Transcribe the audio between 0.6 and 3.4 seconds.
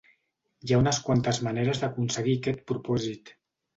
Hi ha unes quantes maneres d’aconseguir aquest propòsit.